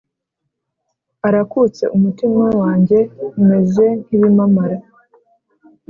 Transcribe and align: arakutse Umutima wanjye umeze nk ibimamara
arakutse 1.27 1.83
Umutima 1.95 2.45
wanjye 2.61 2.99
umeze 3.39 3.85
nk 4.01 4.09
ibimamara 4.15 4.77